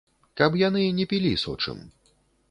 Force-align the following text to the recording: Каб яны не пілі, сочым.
Каб 0.39 0.55
яны 0.61 0.81
не 0.99 1.05
пілі, 1.11 1.33
сочым. 1.43 1.83